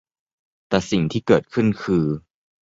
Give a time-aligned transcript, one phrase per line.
[0.67, 2.05] แต่สิ่งที่เกิดขึ้นคือ